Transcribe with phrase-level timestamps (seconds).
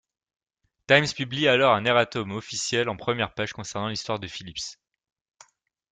[0.87, 4.79] Times publie alors un erratum officiel en première page concernant l'histoire de Philips.